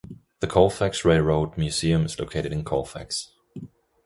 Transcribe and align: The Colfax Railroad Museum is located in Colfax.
The 0.39 0.47
Colfax 0.47 1.05
Railroad 1.05 1.59
Museum 1.59 2.05
is 2.07 2.19
located 2.19 2.51
in 2.51 2.63
Colfax. 2.63 3.35